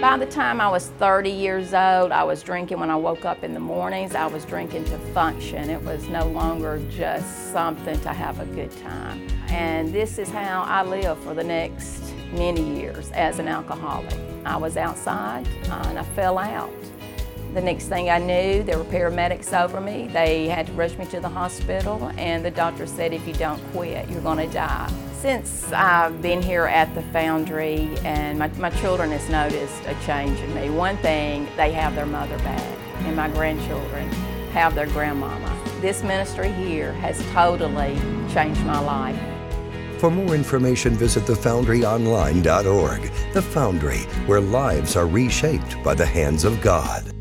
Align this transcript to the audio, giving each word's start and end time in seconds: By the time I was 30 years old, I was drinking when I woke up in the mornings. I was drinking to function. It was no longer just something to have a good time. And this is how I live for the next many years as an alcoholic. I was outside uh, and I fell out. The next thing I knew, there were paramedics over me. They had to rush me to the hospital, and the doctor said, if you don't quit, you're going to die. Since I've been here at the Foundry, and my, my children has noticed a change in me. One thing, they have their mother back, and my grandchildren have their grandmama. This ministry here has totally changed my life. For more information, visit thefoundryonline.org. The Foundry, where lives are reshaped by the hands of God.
By 0.00 0.16
the 0.16 0.26
time 0.26 0.60
I 0.60 0.68
was 0.68 0.88
30 0.98 1.30
years 1.30 1.72
old, 1.74 2.10
I 2.10 2.24
was 2.24 2.42
drinking 2.42 2.80
when 2.80 2.90
I 2.90 2.96
woke 2.96 3.24
up 3.24 3.44
in 3.44 3.54
the 3.54 3.60
mornings. 3.60 4.16
I 4.16 4.26
was 4.26 4.44
drinking 4.44 4.86
to 4.86 4.98
function. 5.14 5.70
It 5.70 5.80
was 5.82 6.08
no 6.08 6.26
longer 6.26 6.82
just 6.90 7.52
something 7.52 8.00
to 8.00 8.08
have 8.08 8.40
a 8.40 8.46
good 8.46 8.72
time. 8.82 9.28
And 9.48 9.94
this 9.94 10.18
is 10.18 10.30
how 10.30 10.64
I 10.64 10.82
live 10.82 11.16
for 11.22 11.32
the 11.32 11.44
next 11.44 12.12
many 12.32 12.80
years 12.80 13.12
as 13.12 13.38
an 13.38 13.46
alcoholic. 13.46 14.16
I 14.44 14.56
was 14.56 14.76
outside 14.76 15.46
uh, 15.68 15.84
and 15.86 15.96
I 15.96 16.02
fell 16.02 16.38
out. 16.38 16.72
The 17.54 17.62
next 17.62 17.86
thing 17.86 18.10
I 18.10 18.18
knew, 18.18 18.62
there 18.62 18.76
were 18.76 18.84
paramedics 18.84 19.58
over 19.58 19.80
me. 19.80 20.08
They 20.12 20.48
had 20.48 20.66
to 20.66 20.72
rush 20.74 20.96
me 20.98 21.06
to 21.06 21.18
the 21.18 21.30
hospital, 21.30 22.12
and 22.18 22.44
the 22.44 22.50
doctor 22.50 22.86
said, 22.86 23.12
if 23.12 23.26
you 23.26 23.32
don't 23.32 23.60
quit, 23.72 24.08
you're 24.10 24.20
going 24.20 24.46
to 24.46 24.52
die. 24.52 24.92
Since 25.14 25.72
I've 25.72 26.20
been 26.20 26.42
here 26.42 26.66
at 26.66 26.94
the 26.94 27.02
Foundry, 27.04 27.88
and 28.04 28.38
my, 28.38 28.48
my 28.58 28.70
children 28.70 29.10
has 29.12 29.28
noticed 29.30 29.82
a 29.86 29.96
change 30.06 30.38
in 30.40 30.54
me. 30.54 30.70
One 30.70 30.98
thing, 30.98 31.48
they 31.56 31.72
have 31.72 31.94
their 31.94 32.06
mother 32.06 32.36
back, 32.38 32.78
and 32.98 33.16
my 33.16 33.28
grandchildren 33.30 34.08
have 34.52 34.74
their 34.74 34.86
grandmama. 34.86 35.58
This 35.80 36.02
ministry 36.02 36.52
here 36.52 36.92
has 36.92 37.18
totally 37.32 37.96
changed 38.32 38.64
my 38.64 38.78
life. 38.78 39.18
For 39.98 40.10
more 40.10 40.34
information, 40.34 40.94
visit 40.94 41.24
thefoundryonline.org. 41.24 43.02
The 43.32 43.42
Foundry, 43.42 44.00
where 44.26 44.40
lives 44.40 44.94
are 44.96 45.06
reshaped 45.06 45.82
by 45.82 45.94
the 45.94 46.06
hands 46.06 46.44
of 46.44 46.60
God. 46.60 47.17